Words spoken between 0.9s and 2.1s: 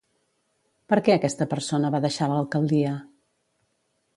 Per què aquesta persona va